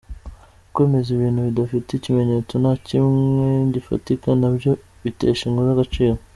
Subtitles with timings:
[0.73, 4.71] Kwemeza ibintu bidafite ikimenyetso na kimwe gifatika nabyo
[5.03, 6.15] bitesha inkuru agaciro.